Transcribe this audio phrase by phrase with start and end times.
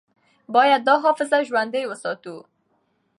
[0.55, 2.35] باید دا حافظه ژوندۍ وساتو.